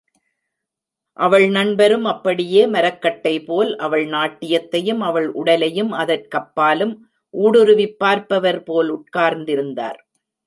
[1.17, 6.93] அவள் நண்பரும் அப்படியே, மரக்கட்டை போல, அவள் நாட்டியத்தையும் அவள் உடலையும் அதற்கப்பாலும்
[7.33, 9.99] ஊடுருவிப் பார்ப்பவர்போல உட்கார்ந்திருந்தார்.